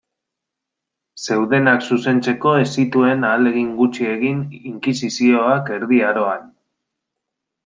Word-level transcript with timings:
Zeudenak 1.25 1.85
zuzentzeko 1.89 2.53
ez 2.61 2.65
zituen 2.85 3.27
ahalegin 3.33 3.69
gutxi 3.83 4.09
egin 4.15 4.41
inkisizioak 4.71 5.71
Erdi 5.77 6.03
Aroan. 6.11 6.51